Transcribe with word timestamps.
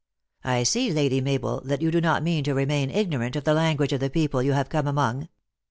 "I 0.43 0.63
see, 0.63 0.91
Lady 0.91 1.21
Mabel, 1.21 1.61
that 1.63 1.83
you 1.83 1.91
do 1.91 2.01
not 2.01 2.23
mean 2.23 2.43
to 2.45 2.55
re 2.55 2.65
main 2.65 2.89
ignorant 2.89 3.35
of 3.35 3.43
the 3.43 3.53
language 3.53 3.93
of 3.93 3.99
the 3.99 4.09
people 4.09 4.41
you 4.41 4.53
have 4.53 4.67
come 4.67 4.87
among." 4.87 5.29